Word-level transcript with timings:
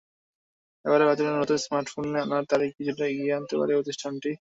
এবারে 0.85 1.03
বাজারে 1.09 1.31
নতুন 1.33 1.57
স্মার্টফোন 1.57 2.05
আনার 2.23 2.43
তারিখ 2.51 2.69
কিছুটা 2.77 3.03
এগিয়ে 3.07 3.35
আনতে 3.37 3.53
পারে 3.59 3.71
প্রতিষ্ঠানটি। 3.77 4.31